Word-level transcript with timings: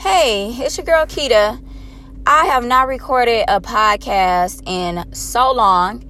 Hey, 0.00 0.56
it's 0.58 0.78
your 0.78 0.86
girl 0.86 1.04
Keita. 1.04 1.62
I 2.26 2.46
have 2.46 2.64
not 2.64 2.88
recorded 2.88 3.44
a 3.48 3.60
podcast 3.60 4.62
in 4.66 5.04
so 5.12 5.52
long, 5.52 6.02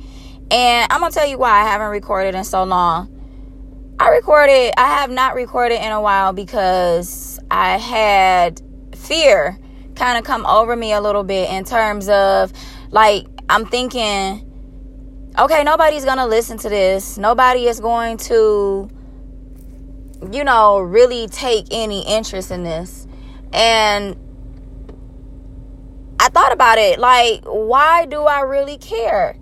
and 0.48 0.92
I'm 0.92 1.00
gonna 1.00 1.10
tell 1.10 1.26
you 1.26 1.38
why 1.38 1.50
I 1.50 1.64
haven't 1.64 1.88
recorded 1.88 2.36
in 2.36 2.44
so 2.44 2.62
long. 2.62 3.08
I 3.98 4.10
recorded, 4.10 4.74
I 4.78 4.86
have 4.94 5.10
not 5.10 5.34
recorded 5.34 5.84
in 5.84 5.90
a 5.90 6.00
while 6.00 6.32
because 6.32 7.40
I 7.50 7.78
had 7.78 8.62
fear 8.94 9.58
kind 9.96 10.16
of 10.16 10.22
come 10.22 10.46
over 10.46 10.76
me 10.76 10.92
a 10.92 11.00
little 11.00 11.24
bit 11.24 11.50
in 11.50 11.64
terms 11.64 12.08
of 12.08 12.52
like, 12.92 13.26
I'm 13.48 13.66
thinking, 13.66 14.48
okay, 15.36 15.64
nobody's 15.64 16.04
gonna 16.04 16.28
listen 16.28 16.58
to 16.58 16.68
this, 16.68 17.18
nobody 17.18 17.66
is 17.66 17.80
going 17.80 18.18
to, 18.18 18.88
you 20.30 20.44
know, 20.44 20.78
really 20.78 21.26
take 21.26 21.66
any 21.72 22.06
interest 22.06 22.52
in 22.52 22.62
this 22.62 23.08
and 23.52 24.16
I 26.18 26.28
thought 26.28 26.52
about 26.52 26.78
it 26.78 26.98
like, 26.98 27.42
why 27.44 28.06
do 28.06 28.22
I 28.22 28.40
really 28.40 28.78
care? 28.78 29.36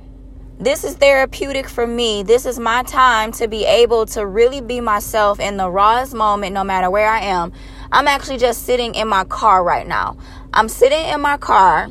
This 0.61 0.83
is 0.83 0.97
therapeutic 0.97 1.69
for 1.69 1.87
me. 1.87 2.23
This 2.23 2.45
is 2.45 2.59
my 2.59 2.83
time 2.83 3.31
to 3.33 3.47
be 3.47 3.65
able 3.65 4.07
to 4.07 4.27
really 4.27 4.61
be 4.61 4.81
myself 4.81 5.39
in 5.39 5.57
the 5.57 5.71
rawest 5.71 6.15
moment, 6.15 6.53
no 6.53 6.65
matter 6.65 6.91
where 6.91 7.09
I 7.09 7.21
am. 7.21 7.53
I'm 7.93 8.09
actually 8.09 8.39
just 8.39 8.65
sitting 8.65 8.95
in 8.95 9.07
my 9.07 9.25
car 9.25 9.63
right 9.63 9.87
now. 9.87 10.17
I'm 10.53 10.69
sitting 10.69 11.05
in 11.05 11.21
my 11.21 11.37
car. 11.37 11.89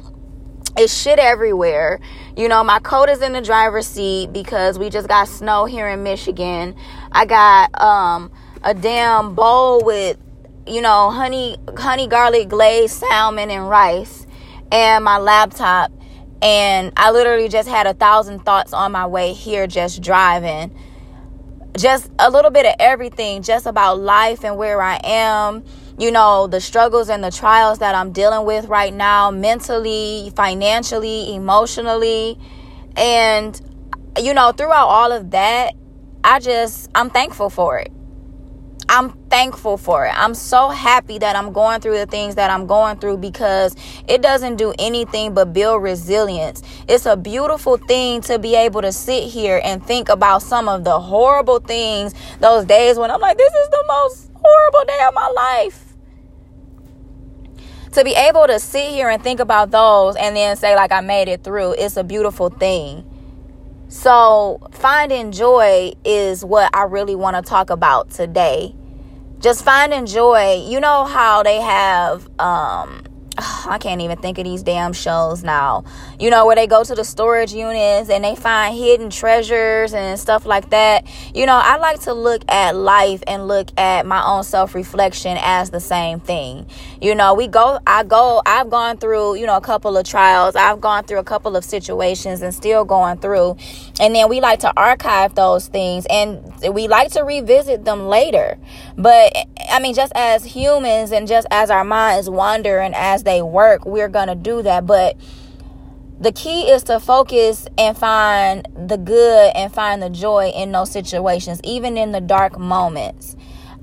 It's 0.78 0.94
shit 0.94 1.18
everywhere. 1.18 2.00
You 2.36 2.48
know, 2.50 2.64
my 2.64 2.80
coat 2.80 3.10
is 3.10 3.22
in 3.22 3.34
the 3.34 3.42
driver's 3.42 3.88
seat 3.88 4.34
because 4.34 4.78
we 4.78 4.90
just 4.90 5.08
got 5.08 5.28
snow 5.28 5.66
here 5.66 5.88
in 5.88 6.04
Michigan. 6.04 6.76
I 7.12 7.26
got 7.26 7.82
um, 7.82 8.32
a 8.64 8.74
damn 8.74 9.34
bowl 9.34 9.84
with 9.84 10.18
you 10.68 10.82
know, 10.82 11.10
honey 11.10 11.58
honey 11.78 12.08
garlic 12.08 12.50
glazed 12.50 12.98
salmon 12.98 13.50
and 13.50 13.70
rice 13.70 14.26
and 14.72 15.04
my 15.04 15.18
laptop 15.18 15.92
and 16.42 16.94
I 16.96 17.12
literally 17.12 17.50
just 17.50 17.68
had 17.68 17.88
a 17.88 17.94
thousand 17.94 18.40
thoughts 18.46 18.74
on 18.74 18.92
my 18.92 19.08
way 19.08 19.34
here 19.34 19.66
just 19.66 20.02
driving. 20.02 20.78
Just 21.76 22.12
a 22.20 22.30
little 22.30 22.52
bit 22.52 22.66
of 22.66 22.76
everything, 22.80 23.44
just 23.44 23.66
about 23.66 24.00
life 24.00 24.44
and 24.44 24.58
where 24.58 24.82
I 24.82 25.00
am, 25.04 25.64
you 25.98 26.12
know, 26.12 26.48
the 26.48 26.62
struggles 26.62 27.10
and 27.10 27.24
the 27.24 27.32
trials 27.32 27.80
that 27.80 27.96
I'm 27.96 28.12
dealing 28.12 28.46
with 28.46 28.66
right 28.66 28.94
now, 28.94 29.32
mentally, 29.32 30.32
financially, 30.36 31.34
emotionally. 31.36 32.40
And, 32.96 33.60
you 34.20 34.34
know, 34.34 34.52
throughout 34.52 34.88
all 34.88 35.12
of 35.12 35.32
that, 35.32 35.74
I 36.24 36.40
just, 36.40 36.90
I'm 36.96 37.10
thankful 37.10 37.50
for 37.50 37.80
it. 37.80 37.92
I'm 38.98 39.12
thankful 39.30 39.78
for 39.78 40.08
it. 40.08 40.14
I'm 40.18 40.34
so 40.34 40.70
happy 40.70 41.20
that 41.20 41.36
I'm 41.36 41.54
going 41.54 41.82
through 41.82 42.00
the 42.00 42.08
things 42.08 42.34
that 42.34 42.50
I'm 42.50 42.66
going 42.66 42.98
through 42.98 43.18
because 43.18 43.76
it 44.08 44.24
doesn't 44.24 44.56
do 44.56 44.74
anything 44.80 45.36
but 45.36 45.54
build 45.54 45.84
resilience. 45.84 46.64
It's 46.88 47.06
a 47.06 47.16
beautiful 47.16 47.78
thing 47.78 48.22
to 48.22 48.40
be 48.40 48.56
able 48.56 48.82
to 48.82 48.92
sit 48.92 49.26
here 49.26 49.62
and 49.64 49.86
think 49.86 50.10
about 50.10 50.42
some 50.42 50.68
of 50.68 50.84
the 50.84 51.00
horrible 51.00 51.60
things, 51.60 52.16
those 52.40 52.66
days 52.66 52.98
when 52.98 53.12
I'm 53.12 53.22
like, 53.22 53.38
this 53.38 53.54
is 53.54 53.70
the 53.70 53.84
most 53.88 54.32
horrible 54.34 54.84
day 54.88 55.00
of 55.08 55.14
my 55.14 55.28
life. 55.28 55.94
To 57.92 58.04
be 58.04 58.16
able 58.16 58.48
to 58.48 58.60
sit 58.60 58.90
here 58.90 59.10
and 59.10 59.22
think 59.22 59.40
about 59.40 59.70
those 59.70 60.16
and 60.16 60.36
then 60.36 60.58
say, 60.58 60.76
like, 60.76 60.92
I 60.92 61.02
made 61.02 61.28
it 61.28 61.44
through, 61.44 61.74
it's 61.74 61.98
a 61.98 62.04
beautiful 62.04 62.50
thing. 62.50 63.06
So, 63.90 64.68
finding 64.72 65.32
joy 65.32 65.94
is 66.04 66.44
what 66.44 66.76
I 66.76 66.86
really 66.86 67.16
want 67.16 67.36
to 67.36 67.48
talk 67.48 67.70
about 67.70 68.10
today. 68.10 68.74
Just 69.40 69.64
finding 69.64 70.06
joy. 70.06 70.64
You 70.68 70.80
know 70.80 71.06
how 71.06 71.44
they 71.44 71.62
have 71.62 72.28
um 72.40 73.04
I 73.68 73.78
can't 73.78 74.02
even 74.02 74.18
think 74.18 74.38
of 74.38 74.46
these 74.46 74.64
damn 74.64 74.94
shows 74.94 75.44
now. 75.44 75.84
You 76.20 76.30
know, 76.30 76.46
where 76.46 76.56
they 76.56 76.68
go 76.68 76.84
to 76.84 76.96
the 76.96 77.04
storage 77.04 77.54
units 77.54 78.10
and 78.10 78.24
they 78.24 78.36
find 78.36 78.78
hidden 78.78 79.10
treasures 79.10 79.94
and 79.94 80.20
stuff 80.20 80.46
like 80.46 80.70
that. 80.70 81.06
You 81.36 81.46
know, 81.46 81.60
I 81.62 81.78
like 81.78 82.02
to 82.02 82.14
look 82.14 82.44
at 82.50 82.76
life 82.76 83.22
and 83.28 83.48
look 83.48 83.70
at 83.78 84.06
my 84.06 84.24
own 84.26 84.44
self 84.44 84.74
reflection 84.74 85.38
as 85.42 85.70
the 85.70 85.80
same 85.80 86.20
thing. 86.20 86.68
You 87.02 87.16
know, 87.16 87.34
we 87.34 87.48
go, 87.48 87.80
I 87.86 88.04
go, 88.04 88.42
I've 88.46 88.70
gone 88.70 88.98
through, 88.98 89.36
you 89.36 89.46
know, 89.46 89.58
a 89.58 89.62
couple 89.62 89.98
of 89.98 90.06
trials, 90.06 90.56
I've 90.56 90.82
gone 90.82 91.04
through 91.04 91.20
a 91.20 91.24
couple 91.24 91.56
of 91.56 91.64
situations 91.64 92.42
and 92.42 92.54
still 92.54 92.86
going 92.86 93.18
through. 93.18 93.58
And 94.00 94.16
then 94.16 94.30
we 94.30 94.42
like 94.42 94.60
to 94.62 94.74
archive 94.78 95.36
those 95.36 95.68
things 95.68 96.06
and 96.10 96.42
we 96.74 96.88
like 96.88 97.12
to 97.12 97.24
revisit 97.24 97.86
them 97.86 98.08
later. 98.08 98.58
But 98.98 99.36
I 99.70 99.80
mean, 99.80 99.94
just 99.94 100.14
as 100.16 100.46
humans 100.46 101.12
and 101.12 101.28
just 101.28 101.48
as 101.52 101.70
our 101.70 101.84
minds 101.84 102.30
wander 102.30 102.80
and 102.80 102.96
as 102.96 103.24
they 103.24 103.42
work, 103.58 103.86
we're 103.88 104.08
going 104.08 104.28
to 104.28 104.36
do 104.36 104.62
that. 104.62 104.86
But 104.86 105.18
the 106.20 106.32
key 106.32 106.70
is 106.70 106.84
to 106.84 107.00
focus 107.00 107.68
and 107.76 107.98
find 107.98 108.68
the 108.76 108.98
good 108.98 109.52
and 109.56 109.74
find 109.74 110.02
the 110.02 110.12
joy 110.12 110.52
in 110.56 110.72
those 110.72 110.92
situations, 110.92 111.60
even 111.64 111.98
in 111.98 112.12
the 112.12 112.22
dark 112.22 112.60
moments. 112.60 113.36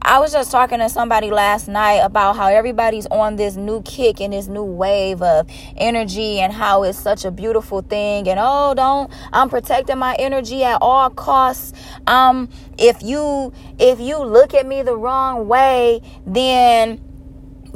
I 0.06 0.18
was 0.18 0.32
just 0.32 0.52
talking 0.52 0.80
to 0.80 0.88
somebody 0.90 1.30
last 1.30 1.66
night 1.66 2.00
about 2.04 2.36
how 2.36 2.48
everybody's 2.48 3.06
on 3.06 3.36
this 3.36 3.56
new 3.56 3.82
kick 3.82 4.20
and 4.20 4.32
this 4.32 4.48
new 4.48 4.62
wave 4.62 5.22
of 5.22 5.48
energy 5.76 6.40
and 6.40 6.52
how 6.52 6.82
it's 6.82 6.98
such 6.98 7.24
a 7.24 7.30
beautiful 7.30 7.80
thing 7.80 8.28
and 8.28 8.38
oh 8.38 8.74
don't 8.74 9.10
I'm 9.32 9.48
protecting 9.48 9.96
my 9.96 10.14
energy 10.18 10.62
at 10.62 10.76
all 10.82 11.08
costs. 11.08 11.72
Um 12.06 12.50
if 12.76 13.02
you 13.02 13.54
if 13.78 13.98
you 13.98 14.18
look 14.18 14.52
at 14.52 14.66
me 14.66 14.82
the 14.82 14.94
wrong 14.94 15.48
way, 15.48 16.02
then 16.26 17.00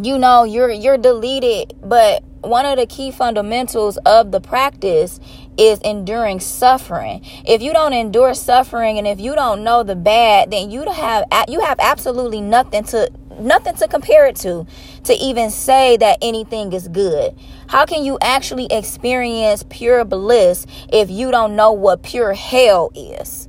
you 0.01 0.19
know 0.19 0.45
you're 0.45 0.71
you're 0.71 0.99
deleted 0.99 1.75
but 1.83 2.23
one 2.43 2.65
of 2.65 2.79
the 2.79 2.87
key 2.87 3.11
fundamentals 3.11 3.97
of 3.99 4.31
the 4.31 4.41
practice 4.41 5.19
is 5.59 5.81
enduring 5.81 6.41
suffering. 6.41 7.21
If 7.45 7.63
you 7.63 7.73
don't 7.73 7.93
endure 7.93 8.35
suffering 8.35 8.99
and 8.99 9.07
if 9.07 9.19
you 9.19 9.35
don't 9.35 9.65
know 9.65 9.83
the 9.83 9.97
bad, 9.97 10.51
then 10.51 10.71
you 10.71 10.89
have 10.89 11.25
you 11.49 11.61
have 11.61 11.79
absolutely 11.81 12.41
nothing 12.41 12.85
to 12.85 13.11
nothing 13.41 13.75
to 13.77 13.89
compare 13.89 14.27
it 14.27 14.37
to 14.37 14.67
to 15.05 15.15
even 15.15 15.51
say 15.51 15.97
that 15.97 16.19
anything 16.23 16.73
is 16.73 16.89
good. 16.89 17.37
How 17.69 17.85
can 17.87 18.05
you 18.05 18.19
actually 18.23 18.67
experience 18.71 19.65
pure 19.69 20.05
bliss 20.05 20.67
if 20.93 21.11
you 21.11 21.31
don't 21.31 21.57
know 21.57 21.73
what 21.73 22.03
pure 22.03 22.35
hell 22.35 22.91
is? 22.95 23.49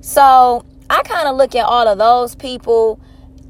So, 0.00 0.64
I 0.88 1.02
kind 1.02 1.26
of 1.26 1.36
look 1.36 1.56
at 1.56 1.64
all 1.64 1.88
of 1.88 1.98
those 1.98 2.36
people 2.36 3.00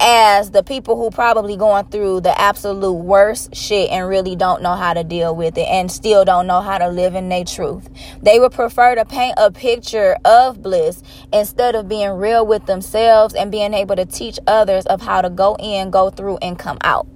as 0.00 0.50
the 0.50 0.62
people 0.62 0.96
who 0.96 1.10
probably 1.10 1.56
going 1.56 1.84
through 1.86 2.20
the 2.20 2.40
absolute 2.40 2.92
worst 2.92 3.54
shit 3.54 3.90
and 3.90 4.08
really 4.08 4.36
don't 4.36 4.62
know 4.62 4.74
how 4.74 4.94
to 4.94 5.04
deal 5.04 5.34
with 5.34 5.56
it 5.56 5.66
and 5.68 5.90
still 5.90 6.24
don't 6.24 6.46
know 6.46 6.60
how 6.60 6.78
to 6.78 6.88
live 6.88 7.14
in 7.14 7.28
their 7.28 7.44
truth. 7.44 7.88
They 8.22 8.38
would 8.38 8.52
prefer 8.52 8.94
to 8.94 9.04
paint 9.04 9.34
a 9.36 9.50
picture 9.50 10.16
of 10.24 10.62
bliss 10.62 11.02
instead 11.32 11.74
of 11.74 11.88
being 11.88 12.10
real 12.10 12.46
with 12.46 12.66
themselves 12.66 13.34
and 13.34 13.50
being 13.50 13.74
able 13.74 13.96
to 13.96 14.06
teach 14.06 14.38
others 14.46 14.86
of 14.86 15.00
how 15.00 15.22
to 15.22 15.30
go 15.30 15.56
in, 15.58 15.90
go 15.90 16.10
through 16.10 16.38
and 16.38 16.58
come 16.58 16.78
out. 16.82 17.06